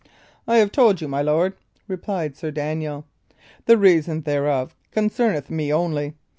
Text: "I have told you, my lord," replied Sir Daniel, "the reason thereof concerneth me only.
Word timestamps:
"I 0.47 0.57
have 0.57 0.71
told 0.71 0.99
you, 0.99 1.07
my 1.07 1.21
lord," 1.21 1.53
replied 1.87 2.35
Sir 2.35 2.49
Daniel, 2.49 3.05
"the 3.67 3.77
reason 3.77 4.21
thereof 4.21 4.75
concerneth 4.91 5.51
me 5.51 5.71
only. 5.71 6.15